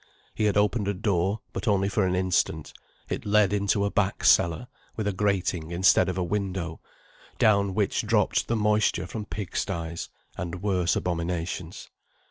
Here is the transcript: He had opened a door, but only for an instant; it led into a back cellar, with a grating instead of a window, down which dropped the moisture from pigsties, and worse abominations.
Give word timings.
He 0.33 0.45
had 0.45 0.57
opened 0.57 0.87
a 0.87 0.95
door, 0.95 1.41
but 1.53 1.67
only 1.67 1.87
for 1.87 2.07
an 2.07 2.15
instant; 2.15 2.73
it 3.07 3.23
led 3.23 3.53
into 3.53 3.85
a 3.85 3.91
back 3.91 4.23
cellar, 4.23 4.67
with 4.95 5.07
a 5.07 5.13
grating 5.13 5.69
instead 5.69 6.09
of 6.09 6.17
a 6.17 6.23
window, 6.23 6.79
down 7.37 7.75
which 7.75 8.01
dropped 8.07 8.47
the 8.47 8.55
moisture 8.55 9.05
from 9.05 9.25
pigsties, 9.27 10.09
and 10.35 10.63
worse 10.63 10.95
abominations. 10.95 11.91